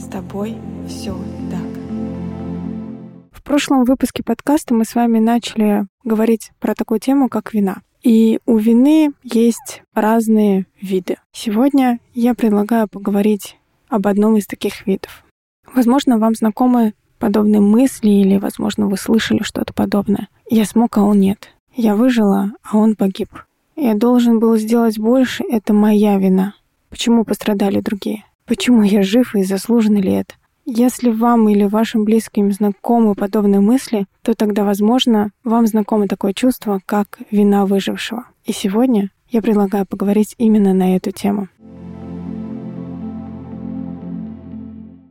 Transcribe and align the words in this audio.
С 0.00 0.04
тобой 0.04 0.56
все 0.88 1.14
так. 1.50 1.60
В 3.32 3.42
прошлом 3.42 3.84
выпуске 3.84 4.22
подкаста 4.22 4.72
мы 4.72 4.86
с 4.86 4.94
вами 4.94 5.18
начали 5.18 5.86
говорить 6.04 6.52
про 6.58 6.74
такую 6.74 7.00
тему, 7.00 7.28
как 7.28 7.52
вина. 7.52 7.82
И 8.02 8.40
у 8.46 8.56
вины 8.56 9.12
есть 9.22 9.82
разные 9.94 10.64
виды. 10.80 11.18
Сегодня 11.32 12.00
я 12.14 12.34
предлагаю 12.34 12.88
поговорить 12.88 13.58
об 13.90 14.06
одном 14.06 14.38
из 14.38 14.46
таких 14.46 14.86
видов. 14.86 15.22
Возможно, 15.74 16.16
вам 16.16 16.34
знакомы 16.34 16.94
подобные 17.18 17.60
мысли 17.60 18.08
или, 18.08 18.38
возможно, 18.38 18.86
вы 18.86 18.96
слышали 18.96 19.42
что-то 19.42 19.74
подобное. 19.74 20.28
Я 20.48 20.64
смог, 20.64 20.96
а 20.96 21.02
он 21.02 21.20
нет. 21.20 21.50
Я 21.76 21.94
выжила, 21.94 22.52
а 22.62 22.78
он 22.78 22.96
погиб. 22.96 23.28
Я 23.76 23.94
должен 23.94 24.38
был 24.38 24.56
сделать 24.56 24.98
больше, 24.98 25.44
это 25.44 25.74
моя 25.74 26.16
вина. 26.16 26.54
Почему 26.88 27.26
пострадали 27.26 27.80
другие? 27.80 28.24
Почему 28.50 28.82
я 28.82 29.04
жив 29.04 29.36
и 29.36 29.44
заслуженно 29.44 29.98
ли 29.98 30.10
это? 30.10 30.34
Если 30.66 31.08
вам 31.08 31.48
или 31.48 31.62
вашим 31.62 32.02
близким 32.02 32.50
знакомы 32.50 33.14
подобные 33.14 33.60
мысли, 33.60 34.06
то 34.22 34.34
тогда, 34.34 34.64
возможно, 34.64 35.30
вам 35.44 35.68
знакомо 35.68 36.08
такое 36.08 36.32
чувство, 36.32 36.80
как 36.84 37.20
вина 37.30 37.64
выжившего. 37.64 38.24
И 38.44 38.52
сегодня 38.52 39.10
я 39.28 39.40
предлагаю 39.40 39.86
поговорить 39.86 40.34
именно 40.36 40.74
на 40.74 40.96
эту 40.96 41.12
тему. 41.12 41.46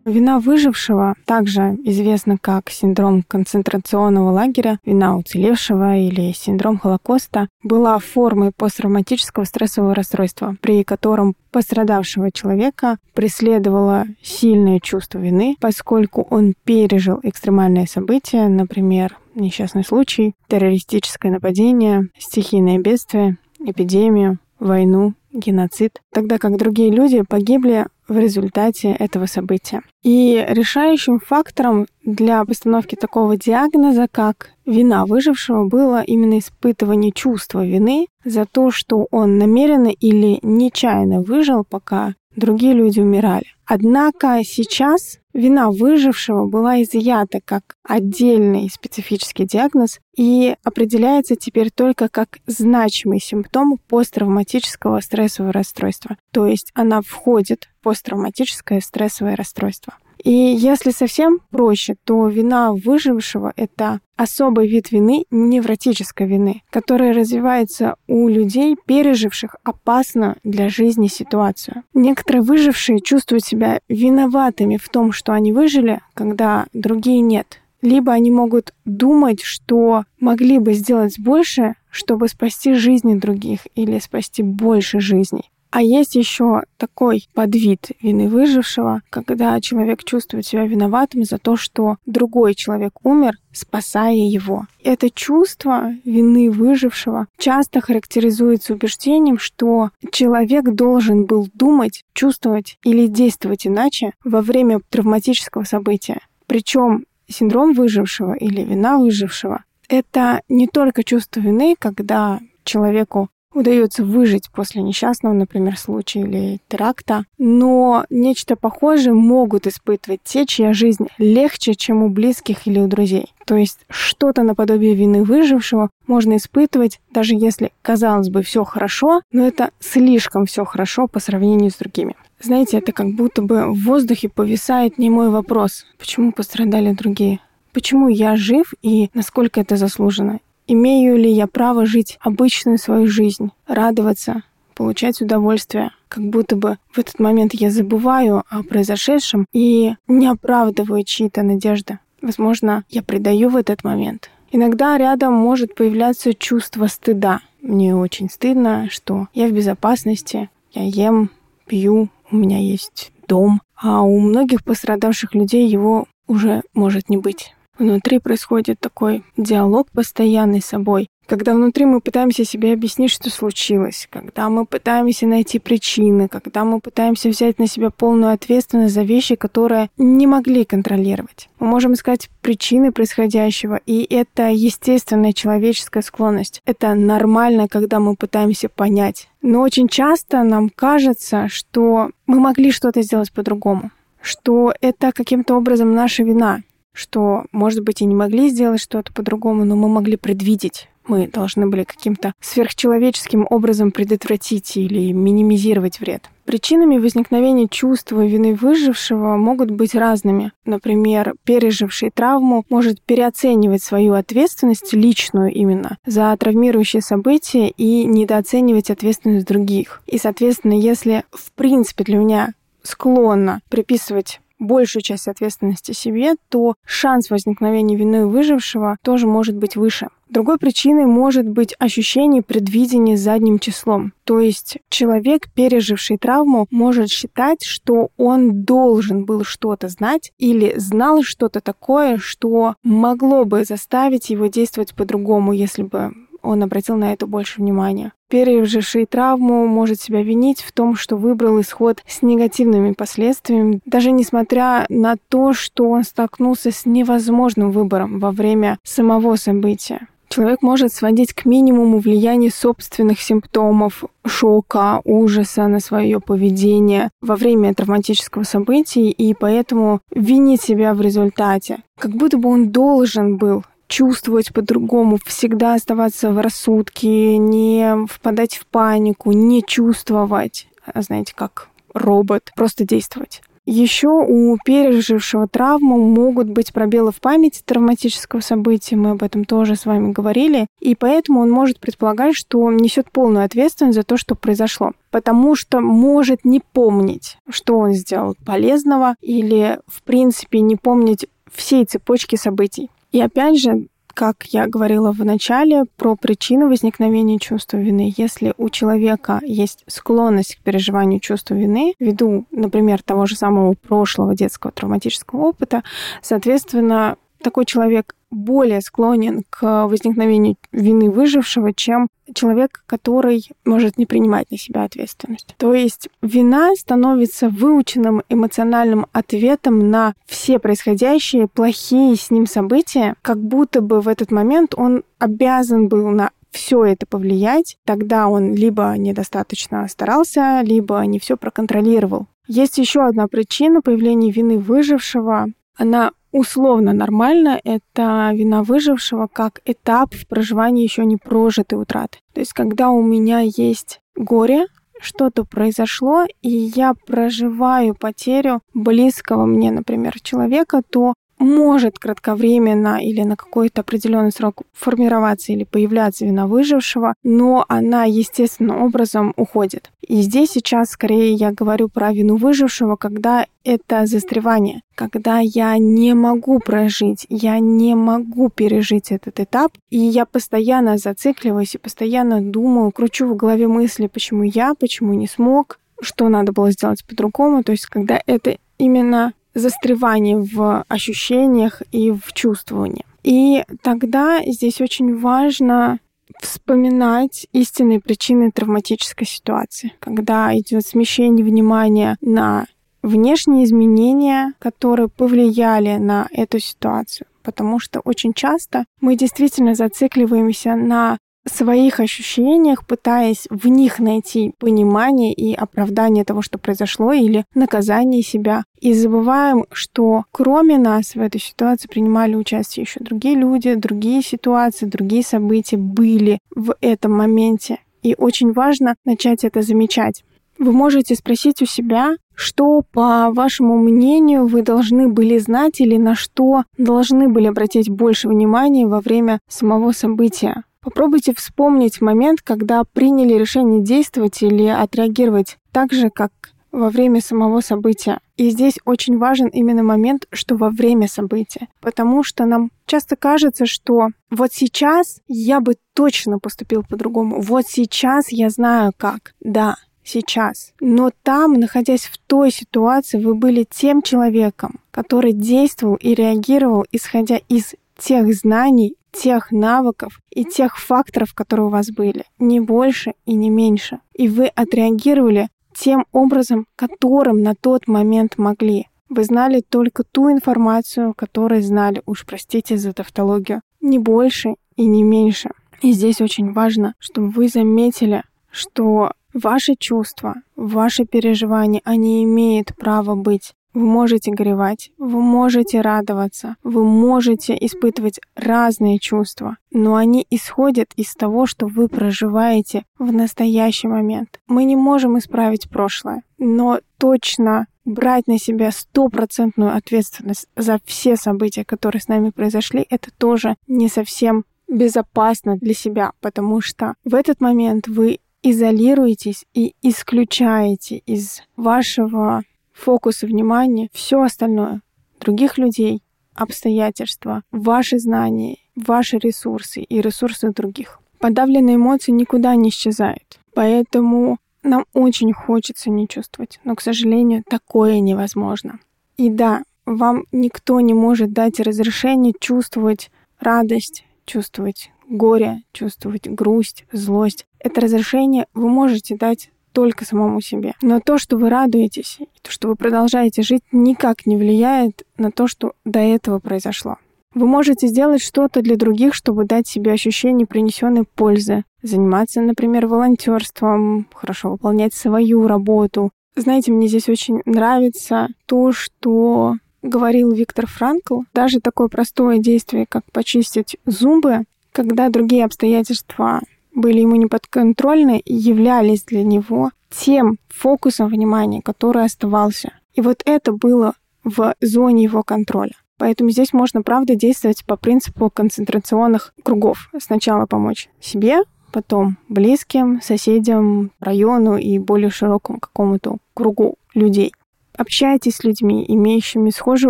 Вина 0.10 0.40
выжившего, 0.40 1.14
также 1.26 1.78
известна 1.84 2.40
как 2.40 2.72
синдром 2.72 3.22
концентрационного 3.22 4.32
лагеря, 4.32 4.80
вина 4.84 5.16
уцелевшего 5.16 5.98
или 5.98 6.34
синдром 6.34 6.80
Холокоста, 6.80 7.48
была 7.62 8.00
формой 8.00 8.52
посттравматического 8.52 9.44
стрессового 9.44 9.94
расстройства, 9.94 10.56
при 10.62 10.84
котором 10.84 11.36
пострадавшего 11.52 12.32
человека 12.32 12.98
преследовало 13.14 14.08
сильное 14.24 14.80
чувство 14.80 15.20
вины, 15.20 15.56
поскольку 15.62 16.26
он 16.32 16.56
пережил 16.64 17.20
экстремальные 17.22 17.86
события, 17.86 18.48
например, 18.48 19.16
несчастный 19.36 19.86
случай, 19.86 20.34
террористическое 20.48 21.32
нападение, 21.32 22.08
стихийное 22.18 22.80
бедствие, 22.80 23.38
эпидемию, 23.60 24.40
войну, 24.60 25.14
геноцид, 25.32 26.02
тогда 26.12 26.38
как 26.38 26.58
другие 26.58 26.92
люди 26.92 27.22
погибли 27.22 27.86
в 28.08 28.18
результате 28.18 28.92
этого 28.92 29.28
события. 29.28 29.82
И 30.04 30.44
решающим 30.50 31.20
фактором 31.20 31.86
для 32.04 32.44
постановки 32.44 32.96
такого 32.96 33.38
диагноза, 33.38 34.08
как 34.12 34.52
вина 34.66 35.06
выжившего, 35.06 35.68
было 35.68 36.02
именно 36.02 36.40
испытывание 36.40 37.12
чувства 37.12 37.66
вины 37.66 38.08
за 38.26 38.46
то, 38.46 38.72
что 38.72 39.08
он 39.12 39.38
намеренно 39.38 39.90
или 39.90 40.40
нечаянно 40.42 41.22
выжил, 41.22 41.64
пока 41.64 42.16
другие 42.36 42.74
люди 42.74 43.00
умирали. 43.00 43.46
Однако 43.66 44.40
сейчас 44.44 45.20
вина 45.40 45.72
выжившего 45.72 46.46
была 46.46 46.82
изъята 46.84 47.40
как 47.44 47.76
отдельный 47.84 48.70
специфический 48.70 49.46
диагноз 49.46 50.00
и 50.16 50.56
определяется 50.64 51.36
теперь 51.36 51.72
только 51.72 52.10
как 52.10 52.40
значимый 52.46 53.20
симптом 53.20 53.80
посттравматического 53.88 55.00
стрессового 55.00 55.54
расстройства. 55.54 56.18
То 56.32 56.46
есть 56.46 56.72
она 56.76 57.02
входит 57.02 57.70
в 57.80 57.84
посттравматическое 57.84 58.82
стрессовое 58.82 59.36
расстройство. 59.36 59.96
И 60.24 60.32
если 60.32 60.92
совсем 60.92 61.40
проще, 61.50 61.96
то 62.04 62.28
вина 62.28 62.74
выжившего— 62.74 63.54
это 63.56 64.00
особый 64.18 64.68
вид 64.68 64.92
вины, 64.92 65.24
невротической 65.32 66.28
вины, 66.28 66.62
которая 66.70 67.14
развивается 67.14 67.96
у 68.08 68.28
людей, 68.28 68.76
переживших 68.86 69.56
опасную 69.64 70.36
для 70.44 70.68
жизни 70.68 71.08
ситуацию. 71.08 71.84
Некоторые 71.94 72.42
выжившие 72.42 73.00
чувствуют 73.00 73.46
себя 73.46 73.80
виноватыми 73.88 74.76
в 74.76 74.90
том, 74.90 75.14
что 75.14 75.32
они 75.32 75.54
выжили, 75.54 76.02
когда 76.14 76.66
другие 76.74 77.22
нет. 77.22 77.62
Либо 77.82 78.12
они 78.12 78.30
могут 78.30 78.74
думать, 78.84 79.42
что 79.42 80.04
могли 80.20 80.60
бы 80.60 80.74
сделать 80.74 81.18
больше, 81.18 81.76
чтобы 81.90 82.28
спасти 82.28 82.74
жизни 82.74 83.16
других 83.16 83.62
или 83.74 84.00
спасти 84.00 84.44
больше 84.44 85.00
жизней. 85.00 85.50
А 85.72 85.84
есть 85.84 86.16
еще 86.16 86.64
такой 86.78 87.28
подвид 87.36 87.92
вины 88.02 88.28
выжившего, 88.28 89.02
когда 89.10 89.60
человек 89.62 90.04
чувствует 90.04 90.46
себя 90.46 90.66
виноватым 90.66 91.24
за 91.24 91.38
то, 91.38 91.58
что 91.58 91.98
другой 92.08 92.56
человек 92.56 92.94
умер, 93.04 93.34
спасая 93.52 94.16
его. 94.16 94.66
Это 94.84 95.12
чувство 95.12 95.92
вины 96.06 96.50
выжившего 96.50 97.28
часто 97.38 97.82
характеризуется 97.82 98.74
убеждением, 98.74 99.38
что 99.38 99.92
человек 100.12 100.66
должен 100.66 101.26
был 101.26 101.48
думать, 101.54 102.04
чувствовать 102.14 102.78
или 102.84 103.08
действовать 103.08 103.68
иначе 103.68 104.14
во 104.24 104.42
время 104.42 104.80
травматического 104.90 105.66
события. 105.66 106.22
Причем 106.48 107.06
синдром 107.28 107.74
выжившего 107.74 108.34
или 108.34 108.62
вина 108.64 108.98
выжившего— 108.98 109.64
это 109.88 110.42
не 110.50 110.68
только 110.68 111.04
чувство 111.04 111.42
вины, 111.42 111.76
когда 111.78 112.40
человеку 112.64 113.30
удается 113.54 114.04
выжить 114.04 114.50
после 114.52 114.82
несчастного, 114.82 115.34
например, 115.34 115.78
случая 115.78 116.22
или 116.22 116.60
теракта. 116.68 117.26
Но 117.38 118.06
нечто 118.10 118.56
похожее 118.56 119.14
могут 119.14 119.68
испытывать 119.68 120.22
те, 120.24 120.46
чья 120.46 120.74
жизнь 120.74 121.08
легче, 121.18 121.76
чем 121.76 122.04
у 122.04 122.10
близких 122.10 122.68
или 122.68 122.80
у 122.80 122.88
друзей. 122.88 123.34
То 123.46 123.56
есть 123.56 123.80
что-то 123.90 124.44
наподобие 124.44 124.94
вины 124.94 125.24
выжившего 125.24 125.90
можно 126.06 126.38
испытывать, 126.38 127.00
даже 127.12 127.34
если, 127.34 127.72
казалось 127.82 128.30
бы, 128.30 128.44
все 128.44 128.64
хорошо, 128.64 129.22
но 129.32 129.48
это 129.48 129.72
слишком 129.80 130.46
все 130.46 130.66
хорошо 130.66 131.08
по 131.08 131.20
сравнению 131.20 131.72
с 131.72 131.78
другими. 131.78 132.16
Знаете, 132.42 132.78
это 132.78 132.92
как 132.92 133.08
будто 133.16 133.42
бы 133.42 133.66
в 133.66 133.84
воздухе 133.84 134.30
повисает 134.30 134.98
немой 134.98 135.30
вопрос, 135.30 135.86
почему 135.98 136.32
пострадали 136.32 136.94
другие? 136.94 137.40
Почему 137.74 138.08
я 138.08 138.36
жив 138.36 138.74
и 138.82 139.10
насколько 139.14 139.62
это 139.62 139.76
заслужено? 139.76 140.40
Имею 140.72 141.18
ли 141.18 141.32
я 141.32 141.48
право 141.48 141.88
жить 141.88 142.20
обычную 142.22 142.78
свою 142.78 143.08
жизнь, 143.08 143.50
радоваться, 143.66 144.44
получать 144.76 145.20
удовольствие? 145.20 145.90
Как 146.08 146.24
будто 146.24 146.56
бы 146.56 146.78
в 146.92 147.00
этот 147.00 147.20
момент 147.20 147.56
я 147.56 147.72
забываю 147.72 148.44
о 148.52 148.62
произошедшем 148.62 149.48
и 149.52 149.96
не 150.08 150.28
оправдываю 150.28 151.04
чьи-то 151.04 151.42
надежды. 151.42 151.98
Возможно, 152.22 152.84
я 152.88 153.02
предаю 153.02 153.50
в 153.50 153.56
этот 153.56 153.84
момент. 153.84 154.30
Иногда 154.52 154.96
рядом 155.00 155.34
может 155.34 155.74
появляться 155.74 156.36
чувство 156.36 156.86
стыда. 156.86 157.40
Мне 157.64 157.96
очень 157.96 158.30
стыдно, 158.30 158.90
что 158.92 159.28
я 159.34 159.48
в 159.48 159.52
безопасности, 159.52 160.52
я 160.72 160.84
ем, 160.84 161.32
пью, 161.66 162.10
у 162.30 162.36
меня 162.36 162.60
есть 162.60 163.12
дом. 163.28 163.64
А 163.76 164.04
у 164.04 164.20
многих 164.20 164.64
пострадавших 164.64 165.34
людей 165.34 165.68
его 165.68 166.06
уже 166.28 166.62
может 166.76 167.10
не 167.10 167.18
быть. 167.18 167.56
Внутри 167.80 168.20
происходит 168.20 168.82
такой 168.82 169.24
диалог 169.38 169.90
постоянный 169.92 170.62
с 170.62 170.66
собой, 170.66 171.08
когда 171.26 171.54
внутри 171.54 171.86
мы 171.86 172.02
пытаемся 172.02 172.44
себе 172.44 172.74
объяснить, 172.74 173.12
что 173.12 173.30
случилось, 173.30 174.08
когда 174.10 174.50
мы 174.50 174.66
пытаемся 174.66 175.28
найти 175.28 175.60
причины, 175.60 176.28
когда 176.28 176.66
мы 176.66 176.82
пытаемся 176.82 177.30
взять 177.30 177.58
на 177.58 177.68
себя 177.68 177.90
полную 177.90 178.34
ответственность 178.34 178.94
за 178.94 179.04
вещи, 179.04 179.36
которые 179.36 179.90
не 179.98 180.28
могли 180.28 180.66
контролировать. 180.66 181.48
Мы 181.60 181.68
можем 181.68 181.94
искать 181.94 182.30
причины 182.42 182.92
происходящего, 182.92 183.80
и 183.86 184.06
это 184.10 184.50
естественная 184.50 185.32
человеческая 185.32 186.02
склонность. 186.02 186.62
Это 186.66 186.94
нормально, 186.96 187.70
когда 187.70 188.00
мы 188.00 188.16
пытаемся 188.16 188.68
понять. 188.68 189.30
Но 189.42 189.62
очень 189.62 189.88
часто 189.88 190.44
нам 190.44 190.70
кажется, 190.70 191.48
что 191.48 192.10
мы 192.28 192.42
могли 192.42 192.72
что-то 192.72 193.04
сделать 193.04 193.32
по-другому, 193.32 193.92
что 194.20 194.74
это 194.82 195.14
каким-то 195.14 195.56
образом 195.56 195.94
наша 195.94 196.24
вина, 196.24 196.62
что, 196.94 197.44
может 197.52 197.84
быть, 197.84 198.02
и 198.02 198.06
не 198.06 198.16
могли 198.16 198.50
сделать 198.50 198.82
что-то 198.82 199.14
по-другому, 199.14 199.66
но 199.66 199.76
мы 199.76 199.90
могли 199.90 200.18
предвидеть. 200.18 200.90
Мы 201.10 201.28
должны 201.28 201.66
были 201.66 201.84
каким-то 201.86 202.34
сверхчеловеческим 202.40 203.48
образом 203.50 203.92
предотвратить 203.92 204.78
или 204.78 205.12
минимизировать 205.12 206.00
вред. 206.00 206.30
Причинами 206.46 207.00
возникновения 207.00 207.68
чувства 207.68 208.26
вины 208.26 208.54
выжившего 208.54 209.36
могут 209.36 209.72
быть 209.72 209.96
разными. 209.96 210.52
Например, 210.66 211.34
переживший 211.44 212.12
травму 212.12 212.64
может 212.70 213.02
переоценивать 213.02 213.84
свою 213.84 214.14
ответственность, 214.14 214.94
личную 214.94 215.52
именно, 215.52 215.98
за 216.06 216.36
травмирующие 216.38 217.02
события 217.02 217.70
и 217.70 218.06
недооценивать 218.06 218.92
ответственность 218.92 219.48
других. 219.48 220.02
И, 220.06 220.20
соответственно, 220.20 220.74
если 220.74 221.24
в 221.32 221.52
принципе 221.54 222.04
для 222.04 222.18
меня 222.18 222.54
склонна 222.84 223.62
приписывать 223.70 224.42
большую 224.60 225.02
часть 225.02 225.28
ответственности 225.28 225.94
себе, 225.94 226.36
то 226.50 226.76
шанс 226.86 227.30
возникновения 227.30 227.96
вины 227.96 228.28
выжившего 228.28 228.98
тоже 229.02 229.26
может 229.26 229.56
быть 229.56 229.76
выше. 229.76 230.08
Другой 230.30 230.60
причиной 230.60 231.08
может 231.08 231.48
быть 231.48 231.74
ощущение 231.80 232.44
предвидения 232.44 233.18
задним 233.18 233.58
числом. 233.58 234.14
То 234.26 234.40
есть 234.40 234.78
человек, 234.88 235.52
переживший 235.56 236.20
травму, 236.20 236.68
может 236.70 237.10
считать, 237.10 237.64
что 237.64 238.10
он 238.16 238.64
должен 238.64 239.26
был 239.26 239.44
что-то 239.44 239.88
знать 239.88 240.32
или 240.38 240.76
знал 240.78 241.24
что-то 241.24 241.62
такое, 241.62 242.20
что 242.20 242.76
могло 242.84 243.44
бы 243.44 243.64
заставить 243.64 244.30
его 244.30 244.46
действовать 244.46 244.94
по-другому, 244.94 245.52
если 245.52 245.82
бы 245.82 246.14
он 246.42 246.64
обратил 246.64 246.96
на 246.96 247.14
это 247.14 247.28
больше 247.28 247.62
внимания. 247.62 248.14
Переживший 248.30 249.06
травму 249.06 249.68
может 249.68 250.00
себя 250.00 250.22
винить 250.22 250.62
в 250.62 250.72
том, 250.72 250.96
что 250.96 251.16
выбрал 251.16 251.60
исход 251.62 252.04
с 252.08 252.22
негативными 252.22 252.94
последствиями, 252.94 253.82
даже 253.86 254.12
несмотря 254.12 254.86
на 254.90 255.16
то, 255.30 255.54
что 255.54 255.90
он 255.90 256.04
столкнулся 256.04 256.72
с 256.72 256.86
невозможным 256.86 257.72
выбором 257.72 258.20
во 258.20 258.32
время 258.32 258.78
самого 258.84 259.36
события. 259.36 260.08
Человек 260.30 260.62
может 260.62 260.94
сводить 260.94 261.34
к 261.34 261.46
минимуму 261.46 261.98
влияние 261.98 262.52
собственных 262.52 263.20
симптомов, 263.20 264.04
шока, 264.28 265.02
ужаса 265.04 265.68
на 265.68 265.80
свое 265.80 266.20
поведение 266.20 267.10
во 267.20 267.36
время 267.36 267.74
травматического 267.74 268.44
события 268.44 269.10
и 269.10 269.34
поэтому 269.34 270.02
винить 270.12 270.62
себя 270.62 270.94
в 270.94 271.02
результате. 271.02 271.80
Как 271.98 272.12
будто 272.12 272.38
бы 272.38 272.50
он 272.50 272.70
должен 272.70 273.38
был 273.38 273.64
чувствовать 273.90 274.54
по-другому, 274.54 275.20
всегда 275.26 275.74
оставаться 275.74 276.32
в 276.32 276.40
рассудке, 276.40 277.38
не 277.38 278.06
впадать 278.08 278.56
в 278.56 278.66
панику, 278.68 279.34
не 279.34 279.62
чувствовать, 279.64 280.68
а 280.86 281.02
знаете, 281.02 281.34
как 281.36 281.68
робот, 281.94 282.52
просто 282.56 282.86
действовать. 282.86 283.42
Еще 283.66 284.08
у 284.08 284.58
пережившего 284.66 285.48
травму 285.48 286.00
могут 286.00 286.50
быть 286.50 286.74
пробелы 286.74 287.12
в 287.12 287.20
памяти 287.20 287.62
травматического 287.64 288.40
события, 288.40 288.96
мы 288.96 289.12
об 289.12 289.22
этом 289.22 289.46
тоже 289.46 289.76
с 289.76 289.86
вами 289.86 290.12
говорили, 290.12 290.66
и 290.80 290.96
поэтому 290.96 291.42
он 291.42 291.52
может 291.52 291.80
предполагать, 291.80 292.36
что 292.36 292.72
несет 292.72 293.12
полную 293.12 293.46
ответственность 293.46 293.96
за 293.96 294.04
то, 294.04 294.18
что 294.18 294.34
произошло, 294.34 294.94
потому 295.12 295.56
что 295.56 295.82
может 295.82 296.46
не 296.46 296.62
помнить, 296.62 297.38
что 297.48 297.78
он 297.78 297.94
сделал 297.94 298.36
полезного, 298.44 299.16
или 299.22 299.80
в 299.86 300.02
принципе 300.02 300.62
не 300.62 300.76
помнить 300.76 301.28
всей 301.52 301.86
цепочки 301.86 302.38
событий. 302.38 302.90
И 303.12 303.22
опять 303.22 303.60
же, 303.60 303.88
как 304.14 304.44
я 304.48 304.68
говорила 304.68 305.12
в 305.12 305.24
начале, 305.24 305.86
про 305.96 306.16
причины 306.16 306.68
возникновения 306.68 307.40
чувства 307.40 307.78
вины. 307.78 308.14
Если 308.18 308.54
у 308.58 308.70
человека 308.70 309.40
есть 309.44 309.84
склонность 309.88 310.56
к 310.56 310.60
переживанию 310.60 311.20
чувства 311.20 311.56
вины, 311.56 311.94
ввиду, 312.00 312.46
например, 312.52 313.02
того 313.02 313.26
же 313.26 313.36
самого 313.36 313.74
прошлого 313.74 314.36
детского 314.36 314.74
травматического 314.74 315.42
опыта, 315.42 315.84
соответственно, 316.22 317.16
такой 317.42 317.66
человек 317.66 318.16
более 318.32 318.82
склонен 318.82 319.44
к 319.50 319.88
возникновению 319.88 320.58
вины 320.72 321.10
выжившего, 321.10 321.74
чем 321.74 322.08
человек, 322.34 322.84
который 322.86 323.50
может 323.66 323.98
не 323.98 324.06
принимать 324.06 324.52
на 324.52 324.58
себя 324.58 324.84
ответственность. 324.84 325.56
То 325.58 325.74
есть 325.74 326.10
вина 326.22 326.76
становится 326.76 327.50
выученным 327.50 328.22
эмоциональным 328.30 329.08
ответом 329.12 329.90
на 329.90 330.14
все 330.26 330.60
происходящие 330.60 331.48
плохие 331.48 332.16
с 332.16 332.30
ним 332.30 332.46
события, 332.46 333.16
как 333.22 333.42
будто 333.42 333.82
бы 333.82 334.02
в 334.02 334.08
этот 334.08 334.32
момент 334.32 334.74
он 334.76 335.04
обязан 335.18 335.88
был 335.88 336.10
на 336.10 336.32
все 336.52 336.84
это 336.84 337.06
повлиять, 337.06 337.78
тогда 337.86 338.28
он 338.28 338.54
либо 338.56 338.96
недостаточно 338.98 339.88
старался, 339.88 340.62
либо 340.64 341.00
не 341.02 341.20
все 341.20 341.38
проконтролировал. 341.38 342.28
Есть 342.48 342.80
еще 342.80 343.02
одна 343.06 343.28
причина 343.28 343.82
появления 343.82 344.32
вины 344.32 344.58
выжившего. 344.58 345.50
Она 345.80 346.12
условно 346.34 346.92
нормально, 346.92 347.60
это 347.64 348.32
вина 348.34 348.64
выжившего 348.64 349.28
как 349.32 349.62
этап 349.64 350.14
в 350.14 350.28
проживании 350.28 350.84
еще 350.84 351.06
не 351.06 351.16
прожитой 351.16 351.82
утраты. 351.82 352.20
То 352.34 352.42
есть, 352.42 352.52
когда 352.52 352.90
у 352.90 353.02
меня 353.02 353.40
есть 353.40 354.02
горе, 354.14 354.68
что-то 355.00 355.46
произошло, 355.46 356.26
и 356.42 356.50
я 356.50 356.94
проживаю 357.08 357.96
потерю 357.96 358.60
близкого 358.74 359.46
мне, 359.46 359.72
например, 359.72 360.20
человека, 360.20 360.82
то 360.88 361.14
может 361.40 361.98
кратковременно 361.98 363.00
или 363.02 363.22
на 363.24 363.36
какой-то 363.36 363.82
определенный 363.82 364.32
срок 364.32 364.62
формироваться 364.74 365.52
или 365.54 365.64
появляться 365.64 366.26
вина 366.26 366.46
выжившего, 366.46 367.16
но 367.24 367.66
она 367.68 368.04
естественным 368.04 368.84
образом 368.84 369.34
уходит. 369.38 369.90
И 370.06 370.22
здесь 370.22 370.52
сейчас 370.52 370.90
скорее 370.90 371.34
я 371.34 371.52
говорю 371.52 371.88
про 371.88 372.12
вину 372.12 372.36
выжившего, 372.36 372.96
когда 372.96 373.46
это 373.64 374.06
застревание, 374.06 374.82
когда 374.96 375.40
я 375.40 375.78
не 375.78 376.14
могу 376.14 376.60
прожить, 376.60 377.26
я 377.30 377.60
не 377.60 377.96
могу 377.96 378.50
пережить 378.50 379.12
этот 379.12 379.40
этап, 379.40 379.72
и 379.90 379.98
я 379.98 380.26
постоянно 380.26 380.98
зацикливаюсь 380.98 381.76
и 381.76 381.80
постоянно 381.80 382.42
думаю, 382.42 382.92
кручу 382.92 383.28
в 383.28 383.36
голове 383.36 383.68
мысли, 383.68 384.08
почему 384.08 384.44
я, 384.44 384.74
почему 384.74 385.14
не 385.14 385.28
смог, 385.28 385.80
что 386.02 386.28
надо 386.30 386.52
было 386.52 386.72
сделать 386.72 387.06
по-другому. 387.06 387.64
То 387.64 387.72
есть, 387.72 387.86
когда 387.86 388.22
это 388.26 388.58
именно 388.78 389.34
застревание 389.54 390.38
в 390.38 390.84
ощущениях 390.88 391.82
и 391.92 392.12
в 392.12 392.34
чувствовании. 392.34 393.06
И 393.24 393.64
тогда 393.82 394.42
здесь 394.46 394.82
очень 394.82 395.20
важно 395.20 396.00
вспоминать 396.40 397.48
истинные 397.52 398.00
причины 398.00 398.52
травматической 398.52 399.28
ситуации, 399.28 399.94
когда 400.00 400.56
идет 400.58 400.86
смещение 400.86 401.44
внимания 401.44 402.18
на 402.22 402.68
внешние 403.02 403.66
изменения, 403.66 404.54
которые 404.60 405.10
повлияли 405.10 405.98
на 405.98 406.28
эту 406.32 406.60
ситуацию. 406.60 407.28
Потому 407.44 407.80
что 407.80 408.02
очень 408.02 408.34
часто 408.34 408.86
мы 409.02 409.16
действительно 409.16 409.74
зацикливаемся 409.74 410.76
на 410.76 411.18
своих 411.50 412.00
ощущениях, 412.00 412.86
пытаясь 412.86 413.48
в 413.50 413.68
них 413.68 414.00
найти 414.00 414.54
понимание 414.58 415.34
и 415.34 415.54
оправдание 415.54 416.24
того, 416.24 416.42
что 416.42 416.58
произошло, 416.58 417.12
или 417.12 417.46
наказание 417.56 418.22
себя. 418.22 418.64
И 418.80 418.94
забываем, 418.94 419.66
что 419.72 420.24
кроме 420.32 420.78
нас 420.78 421.16
в 421.16 421.20
этой 421.20 421.42
ситуации 421.42 421.88
принимали 421.88 422.36
участие 422.36 422.84
еще 422.84 423.00
другие 423.02 423.36
люди, 423.36 423.74
другие 423.76 424.22
ситуации, 424.22 424.86
другие 424.86 425.24
события 425.24 425.78
были 425.78 426.40
в 426.56 426.76
этом 426.82 427.14
моменте. 427.14 427.80
И 428.02 428.16
очень 428.18 428.54
важно 428.54 428.96
начать 429.06 429.44
это 429.44 429.62
замечать. 429.62 430.24
Вы 430.58 430.74
можете 430.74 431.16
спросить 431.16 431.62
у 431.62 431.66
себя, 431.66 432.16
что, 432.36 432.84
по 432.92 433.32
вашему 433.32 433.78
мнению, 433.78 434.46
вы 434.46 434.62
должны 434.62 435.08
были 435.08 435.38
знать 435.38 435.80
или 435.80 435.98
на 435.98 436.16
что 436.16 436.64
должны 436.78 437.30
были 437.30 437.48
обратить 437.48 437.90
больше 437.90 438.28
внимания 438.28 438.86
во 438.86 439.00
время 439.00 439.40
самого 439.48 439.94
события. 439.94 440.64
Попробуйте 440.82 441.34
вспомнить 441.34 442.02
момент, 442.02 442.42
когда 442.42 442.84
приняли 442.84 443.34
решение 443.34 443.82
действовать 443.82 444.42
или 444.42 444.66
отреагировать 444.66 445.58
так 445.72 445.92
же, 445.92 446.10
как 446.10 446.32
во 446.72 446.90
время 446.90 447.22
самого 447.22 447.62
события. 447.62 448.20
И 448.38 448.50
здесь 448.52 448.76
очень 448.86 449.18
важен 449.18 449.48
именно 449.48 449.84
момент, 449.84 450.28
что 450.32 450.56
во 450.56 450.70
время 450.70 451.08
события. 451.08 451.68
Потому 451.82 452.24
что 452.24 452.46
нам 452.46 452.72
часто 452.86 453.16
кажется, 453.16 453.66
что 453.66 454.10
вот 454.30 454.54
сейчас 454.54 455.20
я 455.28 455.60
бы 455.60 455.76
точно 455.94 456.40
поступил 456.40 456.84
по-другому. 456.84 457.42
Вот 457.42 457.66
сейчас 457.68 458.32
я 458.32 458.50
знаю 458.50 458.92
как. 458.96 459.34
Да, 459.40 459.76
сейчас. 460.04 460.74
Но 460.80 461.12
там, 461.24 461.54
находясь 461.54 462.06
в 462.06 462.18
той 462.18 462.52
ситуации, 462.52 463.22
вы 463.22 463.36
были 463.36 463.66
тем 463.70 464.02
человеком, 464.02 464.80
который 464.92 465.34
действовал 465.34 465.96
и 465.96 466.14
реагировал, 466.14 466.86
исходя 466.92 467.40
из 467.50 467.74
тех 467.98 468.34
знаний 468.34 468.96
тех 469.12 469.52
навыков 469.52 470.20
и 470.30 470.46
тех 470.46 470.78
факторов, 470.78 471.34
которые 471.34 471.68
у 471.68 471.70
вас 471.70 471.90
были. 471.90 472.26
Не 472.38 472.60
больше 472.60 473.14
и 473.26 473.34
не 473.34 473.50
меньше. 473.50 474.00
И 474.14 474.28
вы 474.28 474.48
отреагировали 474.48 475.50
тем 475.74 476.06
образом, 476.12 476.66
которым 476.76 477.42
на 477.42 477.56
тот 477.56 477.88
момент 477.88 478.38
могли. 478.38 478.88
Вы 479.10 479.24
знали 479.24 479.62
только 479.68 480.04
ту 480.04 480.32
информацию, 480.32 481.14
которую 481.16 481.64
знали, 481.64 482.02
уж 482.06 482.26
простите 482.26 482.78
за 482.78 482.94
тавтологию, 482.94 483.62
не 483.82 483.98
больше 483.98 484.56
и 484.76 484.86
не 484.86 485.04
меньше. 485.04 485.50
И 485.82 485.94
здесь 485.94 486.22
очень 486.22 486.54
важно, 486.54 486.94
чтобы 487.00 487.30
вы 487.30 487.48
заметили, 487.48 488.24
что 488.52 489.12
ваши 489.34 489.76
чувства, 489.80 490.36
ваши 490.56 491.06
переживания, 491.06 491.82
они 491.86 492.24
имеют 492.24 492.76
право 492.76 493.16
быть 493.16 493.54
вы 493.74 493.86
можете 493.86 494.32
горевать, 494.32 494.92
вы 494.98 495.22
можете 495.22 495.82
радоваться, 495.82 496.56
вы 496.64 496.84
можете 496.84 497.58
испытывать 497.60 498.20
разные 498.36 499.00
чувства, 499.00 499.58
но 499.72 499.96
они 499.96 500.26
исходят 500.30 500.92
из 500.96 501.14
того, 501.14 501.46
что 501.46 501.68
вы 501.68 501.88
проживаете 501.88 502.86
в 502.98 503.12
настоящий 503.12 503.88
момент. 503.88 504.40
Мы 504.48 504.64
не 504.64 504.76
можем 504.76 505.18
исправить 505.18 505.70
прошлое, 505.70 506.24
но 506.38 506.80
точно 506.98 507.68
брать 507.86 508.28
на 508.28 508.38
себя 508.38 508.72
стопроцентную 508.72 509.76
ответственность 509.76 510.48
за 510.56 510.80
все 510.86 511.16
события, 511.16 511.66
которые 511.66 512.02
с 512.02 512.08
нами 512.08 512.30
произошли, 512.30 512.86
это 512.90 513.10
тоже 513.18 513.56
не 513.68 513.90
совсем 513.90 514.46
безопасно 514.68 515.58
для 515.58 515.74
себя, 515.74 516.12
потому 516.22 516.62
что 516.62 516.94
в 517.04 517.16
этот 517.16 517.42
момент 517.42 517.88
вы 517.88 518.20
изолируетесь 518.42 519.46
и 519.54 519.74
исключаете 519.82 520.98
из 521.06 521.42
вашего 521.58 522.44
фокус 522.80 523.22
внимания, 523.22 523.90
все 523.94 524.22
остальное, 524.22 524.82
других 525.20 525.58
людей, 525.58 526.02
обстоятельства, 526.36 527.44
ваши 527.52 528.00
знания, 528.00 528.58
ваши 528.76 529.18
ресурсы 529.18 529.82
и 529.82 530.02
ресурсы 530.02 530.52
других. 530.52 531.00
Подавленные 531.20 531.76
эмоции 531.76 532.12
никуда 532.12 532.56
не 532.56 532.70
исчезают. 532.70 533.40
Поэтому 533.54 534.38
нам 534.64 534.86
очень 534.94 535.34
хочется 535.34 535.90
не 535.90 536.08
чувствовать, 536.08 536.60
но, 536.64 536.76
к 536.76 536.82
сожалению, 536.82 537.44
такое 537.50 538.00
невозможно. 538.00 538.80
И 539.18 539.30
да, 539.30 539.64
вам 539.86 540.24
никто 540.32 540.80
не 540.80 540.94
может 540.94 541.34
дать 541.34 541.60
разрешение 541.60 542.34
чувствовать 542.40 543.12
радость, 543.40 544.06
чувствовать 544.26 544.92
горе, 545.08 545.64
чувствовать 545.74 546.30
грусть, 546.30 546.86
злость. 546.92 547.48
Это 547.60 547.82
разрешение 547.82 548.46
вы 548.54 548.70
можете 548.70 549.18
дать 549.18 549.50
только 549.72 550.06
самому 550.06 550.42
себе. 550.42 550.74
Но 550.82 551.00
то, 551.00 551.18
что 551.18 551.38
вы 551.38 551.50
радуетесь, 551.50 552.20
то, 552.42 552.52
что 552.52 552.68
вы 552.68 552.76
продолжаете 552.76 553.42
жить, 553.42 553.64
никак 553.72 554.26
не 554.26 554.38
влияет 554.38 555.04
на 555.18 555.32
то, 555.32 555.48
что 555.48 555.74
до 555.86 556.00
этого 556.00 556.40
произошло. 556.40 556.98
Вы 557.36 557.46
можете 557.46 557.88
сделать 557.88 558.22
что-то 558.22 558.62
для 558.62 558.76
других, 558.76 559.14
чтобы 559.14 559.46
дать 559.46 559.68
себе 559.68 559.92
ощущение 559.92 560.48
принесенной 560.48 561.04
пользы. 561.04 561.64
Заниматься, 561.84 562.42
например, 562.42 562.88
волонтерством, 562.88 564.08
хорошо 564.14 564.52
выполнять 564.52 564.94
свою 564.94 565.48
работу. 565.48 566.10
Знаете, 566.36 566.72
мне 566.72 566.88
здесь 566.88 567.08
очень 567.08 567.42
нравится 567.46 568.30
то, 568.46 568.72
что 568.72 569.56
говорил 569.84 570.32
Виктор 570.32 570.68
Франкл. 570.68 571.22
Даже 571.34 571.60
такое 571.60 571.88
простое 571.88 572.40
действие, 572.40 572.86
как 572.90 573.04
почистить 573.12 573.78
зубы, 573.86 574.44
когда 574.72 575.10
другие 575.10 575.46
обстоятельства 575.46 576.42
были 576.74 577.00
ему 577.00 577.16
неподконтрольны 577.16 578.20
и 578.20 578.34
являлись 578.34 579.04
для 579.04 579.24
него 579.24 579.72
тем 579.90 580.38
фокусом 580.50 581.10
внимания, 581.10 581.62
который 581.62 582.04
оставался. 582.04 582.74
И 582.94 583.02
вот 583.02 583.22
это 583.26 583.52
было 583.52 583.94
в 584.24 584.56
зоне 584.62 585.04
его 585.04 585.24
контроля. 585.24 585.74
Поэтому 585.98 586.30
здесь 586.30 586.54
можно, 586.54 586.82
правда, 586.82 587.16
действовать 587.16 587.66
по 587.66 587.76
принципу 587.76 588.30
концентрационных 588.30 589.34
кругов. 589.44 589.90
Сначала 590.00 590.46
помочь 590.46 590.90
себе, 591.02 591.40
потом 591.72 592.18
близким, 592.30 593.02
соседям, 593.02 593.92
району 594.00 594.58
и 594.58 594.80
более 594.80 595.10
широкому 595.10 595.60
какому-то 595.60 596.18
кругу 596.34 596.76
людей. 596.94 597.34
Общайтесь 597.78 598.36
с 598.36 598.44
людьми, 598.44 598.84
имеющими 598.88 599.50
схожий 599.52 599.90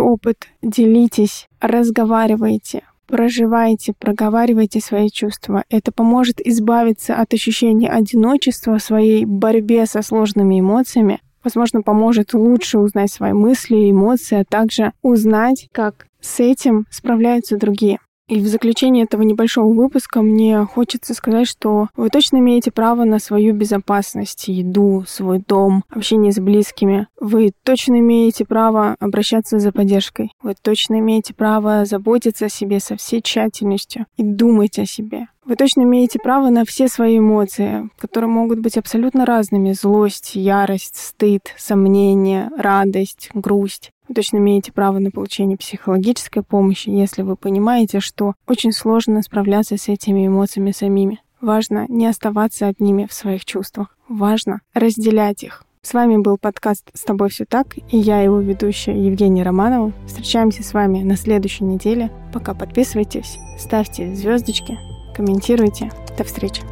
опыт, 0.00 0.48
делитесь, 0.62 1.48
разговаривайте, 1.60 2.84
проживайте, 3.10 3.92
проговаривайте 3.98 4.80
свои 4.80 5.10
чувства. 5.10 5.64
Это 5.68 5.92
поможет 5.92 6.40
избавиться 6.40 7.16
от 7.16 7.34
ощущения 7.34 7.90
одиночества 7.90 8.78
в 8.78 8.82
своей 8.82 9.24
борьбе 9.24 9.86
со 9.86 10.02
сложными 10.02 10.60
эмоциями. 10.60 11.20
Возможно, 11.42 11.82
поможет 11.82 12.34
лучше 12.34 12.78
узнать 12.78 13.10
свои 13.10 13.32
мысли, 13.32 13.90
эмоции, 13.90 14.40
а 14.40 14.44
также 14.44 14.92
узнать, 15.02 15.68
как 15.72 16.06
с 16.20 16.40
этим 16.40 16.86
справляются 16.90 17.56
другие. 17.56 17.98
И 18.30 18.38
в 18.38 18.46
заключение 18.46 19.06
этого 19.06 19.22
небольшого 19.22 19.74
выпуска 19.74 20.22
мне 20.22 20.64
хочется 20.64 21.14
сказать, 21.14 21.48
что 21.48 21.88
вы 21.96 22.10
точно 22.10 22.36
имеете 22.36 22.70
право 22.70 23.02
на 23.02 23.18
свою 23.18 23.54
безопасность, 23.54 24.46
еду, 24.46 25.02
свой 25.08 25.40
дом, 25.40 25.82
общение 25.90 26.30
с 26.30 26.38
близкими. 26.38 27.08
Вы 27.18 27.50
точно 27.64 27.98
имеете 27.98 28.44
право 28.44 28.94
обращаться 29.00 29.58
за 29.58 29.72
поддержкой. 29.72 30.30
Вы 30.44 30.54
точно 30.62 31.00
имеете 31.00 31.34
право 31.34 31.84
заботиться 31.84 32.46
о 32.46 32.50
себе 32.50 32.78
со 32.78 32.96
всей 32.96 33.20
тщательностью 33.20 34.06
и 34.16 34.22
думать 34.22 34.78
о 34.78 34.86
себе. 34.86 35.26
Вы 35.44 35.56
точно 35.56 35.82
имеете 35.82 36.20
право 36.20 36.50
на 36.50 36.64
все 36.64 36.86
свои 36.86 37.18
эмоции, 37.18 37.90
которые 37.98 38.30
могут 38.30 38.60
быть 38.60 38.78
абсолютно 38.78 39.26
разными. 39.26 39.72
Злость, 39.72 40.36
ярость, 40.36 40.94
стыд, 40.94 41.52
сомнение, 41.58 42.50
радость, 42.56 43.30
грусть. 43.34 43.90
Вы 44.10 44.14
точно 44.14 44.38
имеете 44.38 44.72
право 44.72 44.98
на 44.98 45.12
получение 45.12 45.56
психологической 45.56 46.42
помощи, 46.42 46.88
если 46.88 47.22
вы 47.22 47.36
понимаете, 47.36 48.00
что 48.00 48.34
очень 48.48 48.72
сложно 48.72 49.22
справляться 49.22 49.76
с 49.76 49.88
этими 49.88 50.26
эмоциями 50.26 50.72
самими. 50.72 51.20
Важно 51.40 51.86
не 51.88 52.08
оставаться 52.08 52.66
одними 52.66 53.06
в 53.08 53.12
своих 53.12 53.44
чувствах. 53.44 53.96
Важно 54.08 54.62
разделять 54.74 55.44
их. 55.44 55.62
С 55.82 55.94
вами 55.94 56.16
был 56.16 56.38
подкаст 56.38 56.90
«С 56.92 57.02
тобой 57.02 57.28
все 57.28 57.44
так» 57.44 57.76
и 57.76 57.98
я, 57.98 58.20
его 58.20 58.40
ведущая 58.40 59.00
Евгения 59.00 59.44
Романова. 59.44 59.92
Встречаемся 60.08 60.64
с 60.64 60.74
вами 60.74 61.04
на 61.04 61.16
следующей 61.16 61.62
неделе. 61.62 62.10
Пока 62.32 62.52
подписывайтесь, 62.52 63.38
ставьте 63.60 64.12
звездочки, 64.16 64.76
комментируйте. 65.14 65.92
До 66.18 66.24
встречи. 66.24 66.62